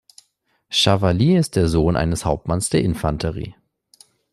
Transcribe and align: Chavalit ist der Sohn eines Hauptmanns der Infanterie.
Chavalit 0.71 1.37
ist 1.37 1.55
der 1.55 1.67
Sohn 1.67 1.95
eines 1.95 2.25
Hauptmanns 2.25 2.71
der 2.71 2.81
Infanterie. 2.83 3.53